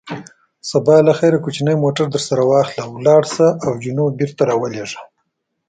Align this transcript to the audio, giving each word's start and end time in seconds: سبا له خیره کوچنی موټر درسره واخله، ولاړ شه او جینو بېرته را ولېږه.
سبا 0.69 0.95
له 1.07 1.13
خیره 1.19 1.39
کوچنی 1.45 1.75
موټر 1.83 2.05
درسره 2.15 2.41
واخله، 2.51 2.83
ولاړ 2.89 3.21
شه 3.33 3.47
او 3.65 3.71
جینو 3.83 4.05
بېرته 4.19 4.41
را 4.49 4.55
ولېږه. 4.57 4.99